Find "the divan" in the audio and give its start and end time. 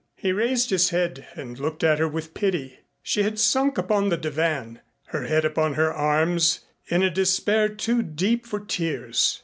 4.09-4.81